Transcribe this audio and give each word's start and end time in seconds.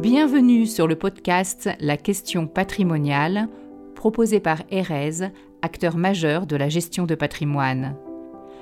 Bienvenue 0.00 0.64
sur 0.66 0.86
le 0.86 0.94
podcast 0.94 1.68
La 1.80 1.96
question 1.96 2.46
patrimoniale, 2.46 3.48
proposé 3.96 4.38
par 4.38 4.62
Erez, 4.70 5.32
acteur 5.60 5.96
majeur 5.96 6.46
de 6.46 6.54
la 6.54 6.68
gestion 6.68 7.04
de 7.04 7.16
patrimoine. 7.16 7.96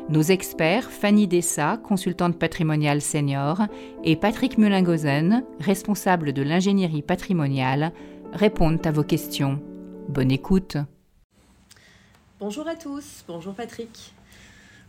Nos 0.08 0.22
experts, 0.22 0.90
Fanny 0.90 1.28
Dessa, 1.28 1.76
consultante 1.76 2.38
patrimoniale 2.38 3.02
senior, 3.02 3.66
et 4.02 4.16
Patrick 4.16 4.56
Mulingozen, 4.56 5.44
responsable 5.60 6.33
de 6.33 6.40
l'ingénierie 6.40 7.03
patrimoniale, 7.03 7.92
répondent 8.32 8.87
à 8.87 8.90
vos 8.90 9.04
questions. 9.04 9.60
Bonne 10.08 10.30
écoute. 10.30 10.78
Bonjour 12.40 12.66
à 12.66 12.76
tous, 12.76 13.24
bonjour 13.28 13.53
Patrick. 13.53 14.14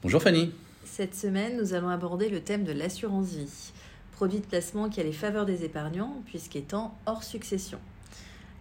Bonjour 0.01 0.21
Fanny. 0.21 0.53
Cette 0.85 1.13
semaine, 1.13 1.57
nous 1.57 1.73
allons 1.73 1.89
aborder 1.89 2.29
le 2.29 2.39
thème 2.39 2.63
de 2.63 2.71
l'assurance 2.71 3.33
vie 3.33 3.73
produit 4.17 4.39
de 4.39 4.45
placement 4.45 4.89
qui 4.89 4.99
a 4.99 5.03
les 5.03 5.11
faveurs 5.11 5.45
des 5.45 5.63
épargnants, 5.63 6.23
puisqu'étant 6.25 6.97
hors 7.05 7.23
succession. 7.23 7.77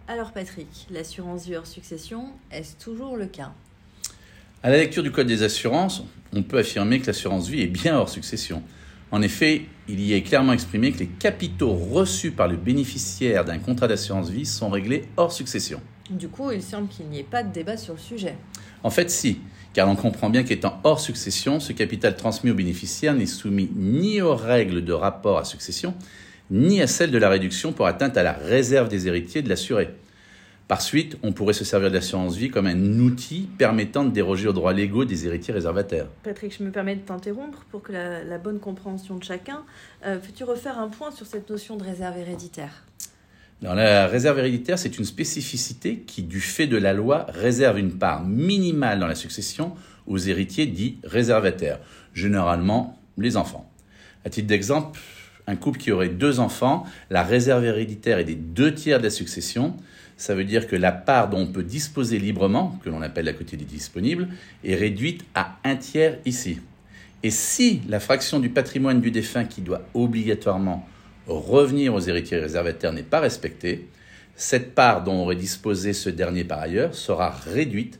Alors 0.07 0.31
Patrick, 0.31 0.85
l'assurance 0.91 1.47
vie 1.47 1.55
hors 1.55 1.65
succession, 1.65 2.27
est-ce 2.51 2.75
toujours 2.75 3.17
le 3.17 3.25
cas? 3.25 3.51
À 4.61 4.69
la 4.69 4.77
lecture 4.77 5.01
du 5.01 5.11
Code 5.11 5.25
des 5.25 5.41
assurances, 5.41 6.03
on 6.31 6.43
peut 6.43 6.59
affirmer 6.59 6.99
que 6.99 7.07
l'assurance 7.07 7.47
vie 7.47 7.61
est 7.61 7.67
bien 7.67 7.97
hors 7.97 8.07
succession. 8.07 8.61
En 9.09 9.23
effet, 9.23 9.65
il 9.87 9.99
y 9.99 10.13
est 10.13 10.21
clairement 10.21 10.53
exprimé 10.53 10.91
que 10.91 10.99
les 10.99 11.07
capitaux 11.07 11.73
reçus 11.73 12.29
par 12.29 12.47
le 12.47 12.55
bénéficiaire 12.55 13.43
d'un 13.43 13.57
contrat 13.57 13.87
d'assurance 13.87 14.29
vie 14.29 14.45
sont 14.45 14.69
réglés 14.69 15.05
hors 15.17 15.31
succession. 15.31 15.81
Du 16.11 16.27
coup, 16.27 16.51
il 16.51 16.61
semble 16.61 16.87
qu'il 16.87 17.07
n'y 17.07 17.17
ait 17.17 17.23
pas 17.23 17.41
de 17.41 17.51
débat 17.51 17.77
sur 17.77 17.95
le 17.95 17.99
sujet. 17.99 18.35
En 18.83 18.89
fait, 18.89 19.09
si, 19.09 19.39
car 19.73 19.87
on 19.89 19.95
comprend 19.95 20.29
bien 20.29 20.43
qu'étant 20.43 20.79
hors 20.83 20.99
succession, 20.99 21.59
ce 21.59 21.73
capital 21.73 22.15
transmis 22.15 22.51
au 22.51 22.55
bénéficiaire 22.55 23.13
n'est 23.13 23.25
soumis 23.25 23.69
ni 23.75 24.21
aux 24.21 24.35
règles 24.35 24.83
de 24.83 24.93
rapport 24.93 25.37
à 25.37 25.45
succession, 25.45 25.93
ni 26.49 26.81
à 26.81 26.87
celles 26.87 27.11
de 27.11 27.17
la 27.17 27.29
réduction 27.29 27.73
pour 27.73 27.87
atteinte 27.87 28.17
à 28.17 28.23
la 28.23 28.33
réserve 28.33 28.87
des 28.87 29.07
héritiers 29.07 29.41
de 29.41 29.49
l'assuré. 29.49 29.89
Par 30.67 30.81
suite, 30.81 31.17
on 31.23 31.31
pourrait 31.31 31.53
se 31.53 31.63
servir 31.63 31.89
de 31.89 31.95
l'assurance 31.95 32.35
vie 32.35 32.49
comme 32.49 32.67
un 32.67 32.99
outil 32.99 33.47
permettant 33.57 34.03
de 34.03 34.09
déroger 34.09 34.49
aux 34.49 34.53
droits 34.53 34.73
légaux 34.73 35.05
des 35.05 35.25
héritiers 35.25 35.53
réservataires. 35.53 36.07
Patrick, 36.23 36.57
je 36.57 36.63
me 36.63 36.71
permets 36.71 36.95
de 36.95 37.01
t'interrompre 37.01 37.63
pour 37.71 37.83
que 37.83 37.93
la, 37.93 38.37
bonne 38.37 38.59
compréhension 38.59 39.15
de 39.15 39.23
chacun. 39.23 39.63
Euh, 40.05 40.17
Peux-tu 40.17 40.43
refaire 40.43 40.77
un 40.77 40.89
point 40.89 41.11
sur 41.11 41.25
cette 41.25 41.49
notion 41.49 41.77
de 41.77 41.83
réserve 41.83 42.17
héréditaire? 42.17 42.86
La 43.61 44.07
réserve 44.07 44.39
héréditaire, 44.39 44.77
c'est 44.77 44.97
une 44.97 45.05
spécificité 45.05 46.03
qui, 46.05 46.23
du 46.23 46.41
fait 46.41 46.67
de 46.67 46.77
la 46.77 46.93
loi, 46.93 47.25
réserve 47.29 47.79
une 47.79 47.97
part 47.97 48.23
minimale 48.23 48.99
dans 48.99 49.07
la 49.07 49.15
succession 49.15 49.73
aux 50.05 50.17
héritiers 50.17 50.67
dits 50.67 50.97
réservataires, 51.03 51.79
généralement 52.13 52.99
les 53.17 53.35
enfants. 53.35 53.69
À 54.25 54.29
titre 54.29 54.47
d'exemple, 54.47 54.99
un 55.47 55.55
couple 55.55 55.79
qui 55.79 55.91
aurait 55.91 56.09
deux 56.09 56.39
enfants, 56.39 56.85
la 57.09 57.23
réserve 57.23 57.63
héréditaire 57.63 58.19
est 58.19 58.25
des 58.25 58.35
deux 58.35 58.73
tiers 58.73 58.99
de 58.99 59.05
la 59.05 59.09
succession. 59.09 59.75
Ça 60.17 60.35
veut 60.35 60.43
dire 60.43 60.67
que 60.67 60.75
la 60.75 60.91
part 60.91 61.29
dont 61.29 61.39
on 61.39 61.47
peut 61.47 61.63
disposer 61.63 62.19
librement, 62.19 62.77
que 62.83 62.89
l'on 62.89 63.01
appelle 63.01 63.25
la 63.25 63.33
quotité 63.33 63.63
disponible, 63.63 64.27
est 64.63 64.75
réduite 64.75 65.23
à 65.35 65.57
un 65.63 65.77
tiers 65.77 66.17
ici. 66.25 66.59
Et 67.23 67.31
si 67.31 67.81
la 67.87 67.99
fraction 67.99 68.39
du 68.39 68.49
patrimoine 68.49 69.01
du 69.01 69.09
défunt 69.09 69.45
qui 69.45 69.61
doit 69.61 69.83
obligatoirement 69.93 70.87
revenir 71.27 71.93
aux 71.93 71.99
héritiers 71.99 72.39
réservataires 72.39 72.93
n'est 72.93 73.03
pas 73.03 73.19
respectée, 73.19 73.87
cette 74.35 74.75
part 74.75 75.03
dont 75.03 75.21
aurait 75.21 75.35
disposé 75.35 75.93
ce 75.93 76.09
dernier 76.09 76.43
par 76.43 76.59
ailleurs 76.59 76.93
sera 76.93 77.29
réduite 77.29 77.99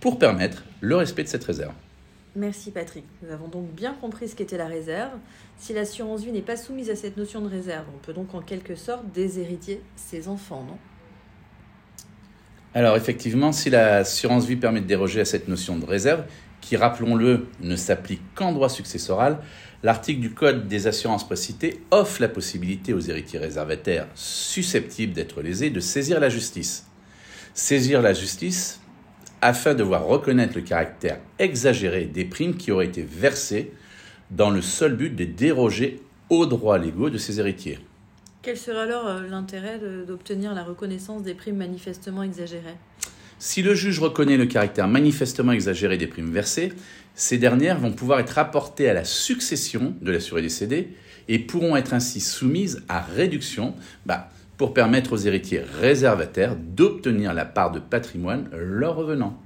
pour 0.00 0.18
permettre 0.18 0.64
le 0.80 0.96
respect 0.96 1.22
de 1.22 1.28
cette 1.28 1.44
réserve. 1.44 1.74
Merci 2.34 2.70
Patrick. 2.70 3.04
Nous 3.22 3.32
avons 3.32 3.48
donc 3.48 3.70
bien 3.72 3.94
compris 3.94 4.28
ce 4.28 4.36
qu'était 4.36 4.58
la 4.58 4.66
réserve. 4.66 5.12
Si 5.56 5.72
l'assurance 5.72 6.22
vie 6.22 6.32
n'est 6.32 6.42
pas 6.42 6.56
soumise 6.56 6.90
à 6.90 6.96
cette 6.96 7.16
notion 7.16 7.40
de 7.40 7.48
réserve, 7.48 7.86
on 7.94 7.98
peut 7.98 8.12
donc 8.12 8.34
en 8.34 8.42
quelque 8.42 8.74
sorte 8.74 9.10
déshériter 9.12 9.80
ses 9.96 10.28
enfants, 10.28 10.64
non? 10.68 10.76
Alors 12.74 12.94
effectivement, 12.94 13.52
si 13.52 13.70
l'assurance 13.70 14.44
vie 14.44 14.56
permet 14.56 14.82
de 14.82 14.86
déroger 14.86 15.20
à 15.20 15.24
cette 15.24 15.48
notion 15.48 15.78
de 15.78 15.86
réserve, 15.86 16.24
qui, 16.66 16.76
rappelons-le, 16.76 17.46
ne 17.60 17.76
s'applique 17.76 18.22
qu'en 18.34 18.50
droit 18.50 18.68
successoral, 18.68 19.38
l'article 19.84 20.20
du 20.20 20.34
Code 20.34 20.66
des 20.66 20.88
assurances 20.88 21.24
précité 21.24 21.80
offre 21.92 22.20
la 22.20 22.28
possibilité 22.28 22.92
aux 22.92 23.00
héritiers 23.00 23.38
réservataires 23.38 24.08
susceptibles 24.16 25.12
d'être 25.12 25.42
lésés 25.42 25.70
de 25.70 25.78
saisir 25.78 26.18
la 26.18 26.28
justice. 26.28 26.88
Saisir 27.54 28.02
la 28.02 28.14
justice 28.14 28.80
afin 29.40 29.74
de 29.74 29.84
voir 29.84 30.06
reconnaître 30.06 30.56
le 30.56 30.62
caractère 30.62 31.20
exagéré 31.38 32.06
des 32.06 32.24
primes 32.24 32.56
qui 32.56 32.72
auraient 32.72 32.86
été 32.86 33.02
versées 33.02 33.72
dans 34.32 34.50
le 34.50 34.60
seul 34.60 34.96
but 34.96 35.14
de 35.14 35.24
déroger 35.24 36.02
aux 36.30 36.46
droits 36.46 36.78
légaux 36.78 37.10
de 37.10 37.18
ces 37.18 37.38
héritiers. 37.38 37.78
Quel 38.42 38.56
serait 38.56 38.80
alors 38.80 39.06
euh, 39.06 39.28
l'intérêt 39.28 39.78
d'obtenir 40.04 40.52
la 40.52 40.64
reconnaissance 40.64 41.22
des 41.22 41.34
primes 41.34 41.58
manifestement 41.58 42.24
exagérées? 42.24 42.76
Si 43.38 43.62
le 43.62 43.74
juge 43.74 44.00
reconnaît 44.00 44.36
le 44.36 44.46
caractère 44.46 44.88
manifestement 44.88 45.52
exagéré 45.52 45.98
des 45.98 46.06
primes 46.06 46.30
versées, 46.30 46.72
ces 47.14 47.38
dernières 47.38 47.78
vont 47.78 47.92
pouvoir 47.92 48.20
être 48.20 48.38
apportées 48.38 48.88
à 48.88 48.94
la 48.94 49.04
succession 49.04 49.94
de 50.00 50.12
l'assuré 50.12 50.42
décédé 50.42 50.88
et 51.28 51.38
pourront 51.38 51.76
être 51.76 51.94
ainsi 51.94 52.20
soumises 52.20 52.82
à 52.88 53.00
réduction 53.00 53.74
bah, 54.04 54.28
pour 54.56 54.72
permettre 54.72 55.12
aux 55.12 55.18
héritiers 55.18 55.60
réservataires 55.80 56.56
d'obtenir 56.56 57.34
la 57.34 57.44
part 57.44 57.72
de 57.72 57.78
patrimoine 57.78 58.48
leur 58.52 58.96
revenant. 58.96 59.40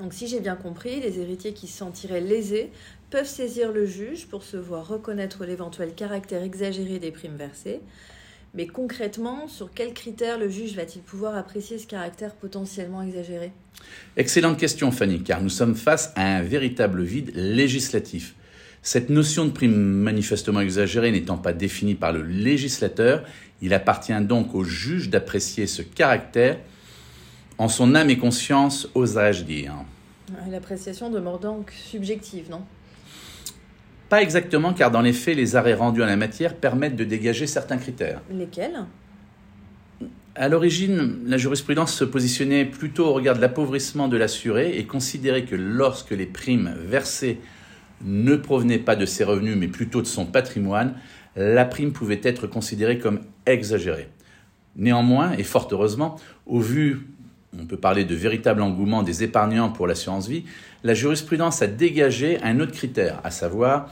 Donc 0.00 0.12
si 0.12 0.26
j'ai 0.26 0.40
bien 0.40 0.56
compris, 0.56 1.00
les 1.00 1.20
héritiers 1.20 1.52
qui 1.52 1.66
se 1.66 1.78
sentiraient 1.78 2.20
lésés 2.20 2.70
peuvent 3.10 3.28
saisir 3.28 3.72
le 3.72 3.86
juge 3.86 4.26
pour 4.26 4.42
se 4.42 4.56
voir 4.56 4.88
reconnaître 4.88 5.44
l'éventuel 5.44 5.94
caractère 5.94 6.42
exagéré 6.42 6.98
des 6.98 7.12
primes 7.12 7.36
versées. 7.36 7.80
Mais 8.54 8.66
concrètement, 8.68 9.48
sur 9.48 9.72
quels 9.72 9.92
critères 9.92 10.38
le 10.38 10.48
juge 10.48 10.76
va-t-il 10.76 11.02
pouvoir 11.02 11.36
apprécier 11.36 11.78
ce 11.78 11.88
caractère 11.88 12.34
potentiellement 12.34 13.02
exagéré? 13.02 13.50
Excellente 14.16 14.58
question, 14.58 14.92
Fanny, 14.92 15.22
car 15.22 15.42
nous 15.42 15.48
sommes 15.48 15.74
face 15.74 16.12
à 16.14 16.36
un 16.36 16.42
véritable 16.42 17.02
vide 17.02 17.32
législatif. 17.34 18.36
Cette 18.82 19.10
notion 19.10 19.46
de 19.46 19.50
prime 19.50 19.74
manifestement 19.74 20.60
exagérée 20.60 21.10
n'étant 21.10 21.38
pas 21.38 21.52
définie 21.52 21.96
par 21.96 22.12
le 22.12 22.22
législateur, 22.22 23.24
il 23.60 23.74
appartient 23.74 24.20
donc 24.20 24.54
au 24.54 24.62
juge 24.62 25.10
d'apprécier 25.10 25.66
ce 25.66 25.82
caractère 25.82 26.58
en 27.58 27.68
son 27.68 27.94
âme 27.94 28.10
et 28.10 28.18
conscience, 28.18 28.88
oserais-je 28.94 29.42
dire. 29.44 29.74
L'appréciation 30.48 31.10
demeure 31.10 31.38
donc 31.38 31.72
subjective, 31.72 32.50
non? 32.50 32.62
Pas 34.14 34.22
exactement, 34.22 34.72
car 34.72 34.92
dans 34.92 35.00
les 35.00 35.12
faits, 35.12 35.36
les 35.36 35.56
arrêts 35.56 35.74
rendus 35.74 36.00
en 36.00 36.06
la 36.06 36.14
matière 36.14 36.54
permettent 36.54 36.94
de 36.94 37.02
dégager 37.02 37.48
certains 37.48 37.78
critères. 37.78 38.22
Lesquels? 38.30 38.84
À 40.36 40.48
l'origine, 40.48 41.16
la 41.26 41.36
jurisprudence 41.36 41.92
se 41.92 42.04
positionnait 42.04 42.64
plutôt 42.64 43.06
au 43.06 43.12
regard 43.12 43.34
de 43.34 43.40
l'appauvrissement 43.40 44.06
de 44.06 44.16
l'assuré 44.16 44.78
et 44.78 44.84
considérait 44.86 45.42
que 45.42 45.56
lorsque 45.56 46.12
les 46.12 46.26
primes 46.26 46.76
versées 46.86 47.40
ne 48.04 48.36
provenaient 48.36 48.78
pas 48.78 48.94
de 48.94 49.04
ses 49.04 49.24
revenus, 49.24 49.56
mais 49.58 49.66
plutôt 49.66 50.00
de 50.00 50.06
son 50.06 50.26
patrimoine, 50.26 50.94
la 51.34 51.64
prime 51.64 51.92
pouvait 51.92 52.20
être 52.22 52.46
considérée 52.46 53.00
comme 53.00 53.18
exagérée. 53.46 54.06
Néanmoins, 54.76 55.32
et 55.32 55.42
fort 55.42 55.66
heureusement, 55.72 56.20
au 56.46 56.60
vu 56.60 57.08
on 57.60 57.66
peut 57.66 57.76
parler 57.76 58.04
de 58.04 58.14
véritable 58.14 58.62
engouement 58.62 59.02
des 59.02 59.22
épargnants 59.22 59.70
pour 59.70 59.86
l'assurance 59.86 60.28
vie, 60.28 60.44
la 60.82 60.94
jurisprudence 60.94 61.62
a 61.62 61.66
dégagé 61.66 62.40
un 62.42 62.60
autre 62.60 62.72
critère, 62.72 63.20
à 63.24 63.30
savoir 63.30 63.90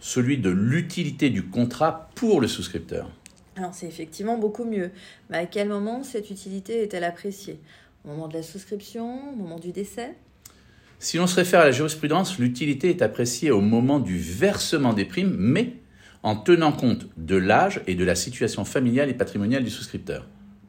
celui 0.00 0.38
de 0.38 0.50
l'utilité 0.50 1.30
du 1.30 1.44
contrat 1.44 2.10
pour 2.14 2.40
le 2.40 2.48
souscripteur. 2.48 3.10
Alors 3.56 3.74
c'est 3.74 3.86
effectivement 3.86 4.38
beaucoup 4.38 4.64
mieux. 4.64 4.90
Mais 5.28 5.38
à 5.38 5.46
quel 5.46 5.68
moment 5.68 6.02
cette 6.02 6.30
utilité 6.30 6.82
est-elle 6.82 7.04
appréciée? 7.04 7.58
Au 8.04 8.08
moment 8.08 8.28
de 8.28 8.34
la 8.34 8.42
souscription 8.42 9.32
Au 9.32 9.36
moment 9.36 9.58
du 9.58 9.72
décès? 9.72 10.14
Si 10.98 11.16
l'on 11.16 11.26
se 11.26 11.36
réfère 11.36 11.60
à 11.60 11.64
la 11.64 11.72
jurisprudence, 11.72 12.38
l'utilité 12.38 12.90
est 12.90 13.02
appréciée 13.02 13.50
au 13.50 13.60
moment 13.60 14.00
du 14.00 14.18
versement 14.18 14.92
des 14.92 15.04
primes, 15.04 15.34
mais 15.38 15.74
en 16.22 16.36
tenant 16.36 16.72
compte 16.72 17.06
de 17.16 17.36
l'âge 17.36 17.80
et 17.86 17.94
de 17.94 18.04
la 18.04 18.14
situation 18.14 18.64
familiale 18.64 19.08
et 19.08 19.14
patrimoniale 19.14 19.64
du 19.64 19.70
souscripteur. 19.70 20.26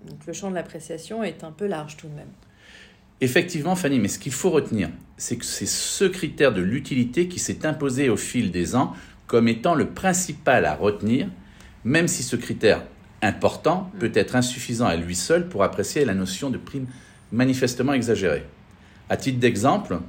Donc 0.08 0.26
le 0.26 0.34
champ 0.34 0.50
de 0.50 0.56
l'appréciation 0.56 1.24
est 1.24 1.44
un 1.44 1.52
peu 1.52 1.68
large 1.68 1.98
tout 1.98 2.08
de 2.08 2.14
même. 2.14 2.32
Effectivement, 3.22 3.76
Fanny, 3.76 4.00
mais 4.00 4.08
ce 4.08 4.18
qu'il 4.18 4.32
faut 4.32 4.50
retenir, 4.50 4.90
c'est 5.18 5.38
que 5.38 5.46
c'est 5.46 5.68
ce 5.68 6.06
critère 6.06 6.54
de 6.54 6.62
l'utilité 6.62 7.28
qui 7.28 7.38
s'est 7.38 7.66
imposé 7.68 8.10
au 8.10 8.18
fil 8.18 8.52
des 8.52 8.76
ans 8.76 8.94
comme 9.28 9.48
étant 9.48 9.76
le 9.76 9.90
principal 9.90 10.66
à 10.66 10.76
retenir, 10.76 11.28
même 11.84 12.08
si 12.08 12.24
ce 12.24 12.36
critère 12.36 12.84
important 13.22 13.92
peut 14.00 14.12
être 14.16 14.36
insuffisant 14.36 14.88
à 14.88 14.96
lui 14.96 15.16
seul 15.16 15.48
pour 15.48 15.64
apprécier 15.64 16.04
la 16.04 16.16
notion 16.16 16.50
de 16.50 16.58
prime 16.58 16.88
manifestement 17.32 17.94
exagérée. 17.94 18.44
À 19.08 19.18
titre 19.18 19.40
d'exemple, 19.40 20.00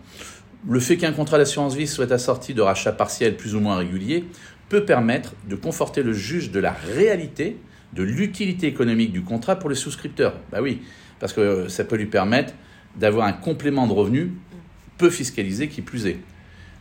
le 0.69 0.81
fait 0.81 0.97
qu'un 0.97 1.13
contrat 1.13 1.39
d'assurance 1.39 1.75
vie 1.75 1.87
soit 1.87 2.13
assorti 2.13 2.55
de 2.55 2.63
rachats 2.63 2.93
partiels 2.93 3.37
plus 3.37 3.55
ou 3.55 3.61
moins 3.61 3.77
réguliers 3.77 4.25
peut 4.69 4.85
permettre 4.85 5.35
de 5.49 5.55
conforter 5.55 6.03
le 6.03 6.15
juge 6.15 6.51
de 6.51 6.61
la 6.61 6.73
réalité 6.73 7.59
de 7.93 8.03
l'utilité 8.03 8.67
économique 8.67 9.13
du 9.13 9.23
contrat 9.23 9.57
pour 9.57 9.69
les 9.71 9.77
souscripteurs. 9.77 10.35
Bah 10.51 10.61
oui, 10.63 10.83
parce 11.21 11.33
que 11.33 11.69
ça 11.69 11.85
peut 11.85 11.97
lui 11.97 12.07
permettre 12.07 12.55
d'avoir 12.97 13.27
un 13.27 13.33
complément 13.33 13.87
de 13.87 13.93
revenus 13.93 14.31
peu 14.99 15.11
fiscalisé 15.11 15.69
qui 15.69 15.83
plus 15.83 16.07
est. 16.07 16.19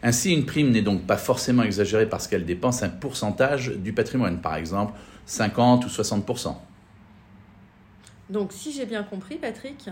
Ainsi, 0.03 0.33
une 0.33 0.45
prime 0.45 0.71
n'est 0.71 0.81
donc 0.81 1.05
pas 1.05 1.17
forcément 1.17 1.63
exagérée 1.63 2.07
parce 2.07 2.27
qu'elle 2.27 2.45
dépense 2.45 2.81
un 2.81 2.89
pourcentage 2.89 3.69
du 3.69 3.93
patrimoine, 3.93 4.41
par 4.41 4.55
exemple 4.55 4.93
50 5.25 5.85
ou 5.85 5.89
60 5.89 6.25
Donc, 8.29 8.51
si 8.51 8.71
j'ai 8.71 8.85
bien 8.85 9.03
compris, 9.03 9.35
Patrick, 9.35 9.89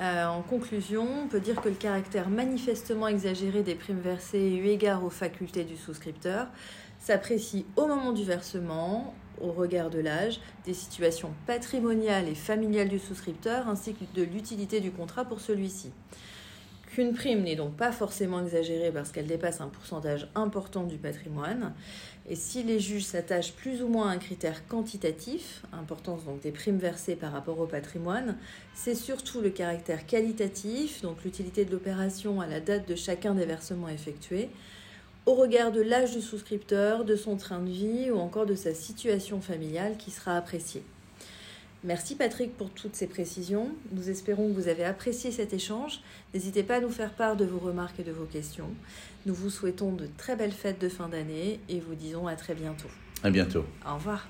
euh, 0.00 0.26
en 0.26 0.42
conclusion, 0.42 1.06
on 1.24 1.28
peut 1.28 1.40
dire 1.40 1.60
que 1.60 1.68
le 1.68 1.76
caractère 1.76 2.28
manifestement 2.28 3.06
exagéré 3.06 3.62
des 3.62 3.76
primes 3.76 4.00
versées 4.00 4.56
eu 4.56 4.66
égard 4.66 5.04
aux 5.04 5.10
facultés 5.10 5.64
du 5.64 5.76
souscripteur 5.76 6.48
s'apprécie 6.98 7.64
au 7.76 7.86
moment 7.86 8.12
du 8.12 8.24
versement, 8.24 9.14
au 9.40 9.52
regard 9.52 9.90
de 9.90 9.98
l'âge, 9.98 10.40
des 10.64 10.74
situations 10.74 11.32
patrimoniales 11.46 12.28
et 12.28 12.34
familiales 12.34 12.88
du 12.88 12.98
souscripteur, 12.98 13.68
ainsi 13.68 13.94
que 13.94 14.04
de 14.14 14.22
l'utilité 14.22 14.80
du 14.80 14.90
contrat 14.90 15.24
pour 15.24 15.40
celui-ci. 15.40 15.90
Qu'une 16.94 17.12
prime 17.12 17.42
n'est 17.42 17.56
donc 17.56 17.74
pas 17.74 17.90
forcément 17.90 18.40
exagérée 18.44 18.92
parce 18.92 19.10
qu'elle 19.10 19.26
dépasse 19.26 19.60
un 19.60 19.66
pourcentage 19.66 20.28
important 20.36 20.84
du 20.84 20.96
patrimoine. 20.96 21.72
Et 22.28 22.36
si 22.36 22.62
les 22.62 22.78
juges 22.78 23.04
s'attachent 23.04 23.52
plus 23.52 23.82
ou 23.82 23.88
moins 23.88 24.10
à 24.10 24.12
un 24.12 24.18
critère 24.18 24.66
quantitatif, 24.68 25.62
importance 25.72 26.24
donc 26.24 26.40
des 26.40 26.52
primes 26.52 26.78
versées 26.78 27.16
par 27.16 27.32
rapport 27.32 27.58
au 27.58 27.66
patrimoine, 27.66 28.36
c'est 28.74 28.94
surtout 28.94 29.40
le 29.40 29.50
caractère 29.50 30.06
qualitatif, 30.06 31.02
donc 31.02 31.24
l'utilité 31.24 31.64
de 31.64 31.72
l'opération 31.72 32.40
à 32.40 32.46
la 32.46 32.60
date 32.60 32.88
de 32.88 32.94
chacun 32.94 33.34
des 33.34 33.44
versements 33.44 33.88
effectués, 33.88 34.48
au 35.26 35.34
regard 35.34 35.72
de 35.72 35.80
l'âge 35.80 36.14
du 36.14 36.20
souscripteur, 36.20 37.04
de 37.04 37.16
son 37.16 37.36
train 37.36 37.60
de 37.60 37.70
vie 37.70 38.10
ou 38.10 38.18
encore 38.18 38.46
de 38.46 38.54
sa 38.54 38.74
situation 38.74 39.40
familiale 39.40 39.96
qui 39.96 40.10
sera 40.10 40.36
appréciée. 40.36 40.82
Merci 41.82 42.14
Patrick 42.14 42.56
pour 42.56 42.70
toutes 42.70 42.94
ces 42.94 43.06
précisions. 43.06 43.68
Nous 43.92 44.08
espérons 44.08 44.48
que 44.48 44.54
vous 44.54 44.68
avez 44.68 44.84
apprécié 44.84 45.30
cet 45.30 45.52
échange. 45.52 46.00
N'hésitez 46.32 46.62
pas 46.62 46.76
à 46.76 46.80
nous 46.80 46.88
faire 46.88 47.12
part 47.12 47.36
de 47.36 47.44
vos 47.44 47.58
remarques 47.58 48.00
et 48.00 48.04
de 48.04 48.12
vos 48.12 48.24
questions. 48.24 48.70
Nous 49.26 49.34
vous 49.34 49.50
souhaitons 49.50 49.92
de 49.92 50.08
très 50.16 50.34
belles 50.34 50.52
fêtes 50.52 50.80
de 50.80 50.88
fin 50.88 51.08
d'année 51.08 51.60
et 51.68 51.80
vous 51.80 51.94
disons 51.94 52.26
à 52.26 52.36
très 52.36 52.54
bientôt. 52.54 52.88
À 53.22 53.30
bientôt. 53.30 53.64
Au 53.86 53.94
revoir. 53.94 54.26